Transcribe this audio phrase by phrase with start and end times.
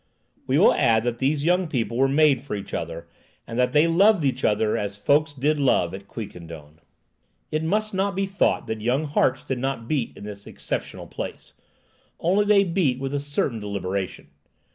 [0.47, 3.07] We will add that these young people were made for each other,
[3.45, 6.79] and that they loved each other, as folks did love at Quiquendone.
[7.51, 11.53] It must not be thought that young hearts did not beat in this exceptional place;
[12.19, 14.29] only they beat with a certain deliberation.